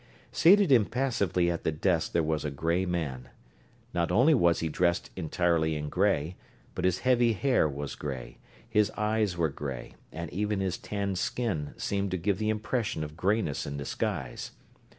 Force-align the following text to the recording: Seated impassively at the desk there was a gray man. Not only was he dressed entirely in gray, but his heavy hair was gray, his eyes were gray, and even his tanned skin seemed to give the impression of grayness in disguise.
Seated 0.31 0.71
impassively 0.71 1.51
at 1.51 1.63
the 1.63 1.71
desk 1.71 2.11
there 2.11 2.23
was 2.23 2.43
a 2.43 2.49
gray 2.49 2.87
man. 2.87 3.29
Not 3.93 4.11
only 4.11 4.33
was 4.33 4.59
he 4.59 4.67
dressed 4.67 5.11
entirely 5.15 5.75
in 5.75 5.89
gray, 5.89 6.37
but 6.73 6.85
his 6.85 7.01
heavy 7.05 7.33
hair 7.33 7.69
was 7.69 7.93
gray, 7.93 8.39
his 8.67 8.89
eyes 8.97 9.37
were 9.37 9.49
gray, 9.49 9.93
and 10.11 10.33
even 10.33 10.59
his 10.59 10.79
tanned 10.79 11.19
skin 11.19 11.75
seemed 11.77 12.09
to 12.09 12.17
give 12.17 12.39
the 12.39 12.49
impression 12.49 13.03
of 13.03 13.15
grayness 13.15 13.67
in 13.67 13.77
disguise. 13.77 14.53